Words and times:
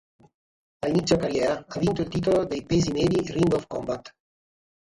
A 0.83 0.87
inizio 0.87 1.17
carriera 1.19 1.63
ha 1.67 1.79
vinto 1.79 2.01
il 2.01 2.07
titolo 2.07 2.43
dei 2.45 2.65
pesi 2.65 2.91
medi 2.91 3.21
Ring 3.31 3.53
of 3.53 3.67
Combat. 3.67 4.11